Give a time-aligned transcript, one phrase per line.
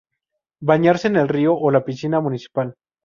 [0.63, 2.73] Bañarse en el río o la piscina municipal.